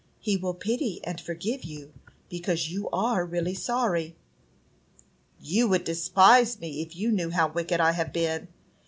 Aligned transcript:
He 0.19 0.35
will 0.35 0.55
pity 0.55 0.99
and 1.03 1.21
forgive 1.21 1.63
you 1.63 1.93
because 2.27 2.71
you 2.71 2.89
are 2.89 3.23
really 3.23 3.53
sorry." 3.53 4.15
"You 5.39 5.67
would 5.67 5.83
despise 5.83 6.59
me 6.59 6.81
if 6.81 6.95
you 6.95 7.11
knew 7.11 7.29
how 7.29 7.49
wicked 7.49 7.79
I 7.79 7.91
have 7.91 8.11
been. 8.11 8.47